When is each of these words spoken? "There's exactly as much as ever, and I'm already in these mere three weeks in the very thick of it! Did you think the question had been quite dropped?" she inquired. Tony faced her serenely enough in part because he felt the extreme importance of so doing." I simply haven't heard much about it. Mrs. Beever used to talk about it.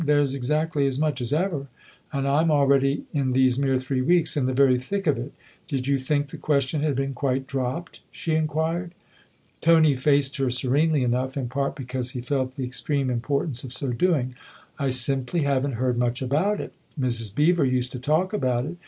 "There's 0.03 0.33
exactly 0.33 0.87
as 0.87 0.97
much 0.97 1.21
as 1.21 1.31
ever, 1.31 1.67
and 2.11 2.27
I'm 2.27 2.49
already 2.49 3.03
in 3.13 3.33
these 3.33 3.59
mere 3.59 3.77
three 3.77 4.01
weeks 4.01 4.35
in 4.35 4.47
the 4.47 4.51
very 4.51 4.79
thick 4.79 5.05
of 5.05 5.15
it! 5.15 5.31
Did 5.67 5.85
you 5.85 5.99
think 5.99 6.31
the 6.31 6.37
question 6.39 6.81
had 6.81 6.95
been 6.95 7.13
quite 7.13 7.45
dropped?" 7.45 7.99
she 8.11 8.33
inquired. 8.33 8.95
Tony 9.61 9.95
faced 9.95 10.37
her 10.37 10.49
serenely 10.49 11.03
enough 11.03 11.37
in 11.37 11.49
part 11.49 11.75
because 11.75 12.09
he 12.17 12.21
felt 12.21 12.55
the 12.55 12.63
extreme 12.65 13.11
importance 13.11 13.63
of 13.63 13.71
so 13.71 13.91
doing." 13.93 14.33
I 14.79 14.89
simply 14.89 15.41
haven't 15.41 15.73
heard 15.73 15.99
much 15.99 16.23
about 16.23 16.59
it. 16.59 16.73
Mrs. 16.99 17.35
Beever 17.35 17.63
used 17.63 17.91
to 17.91 17.99
talk 17.99 18.33
about 18.33 18.65
it. 18.65 18.77